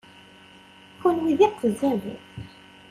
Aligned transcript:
Kenwi 1.01 1.33
d 1.37 1.39
iqezzaben! 1.47 2.21